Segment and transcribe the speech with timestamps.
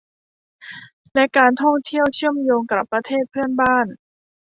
[1.13, 3.87] และการท่องเที่ยวเชื่อมโยงกับประเทศเพื่อนบ้าน